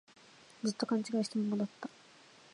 [0.63, 1.87] ずっと勘違いしたままだった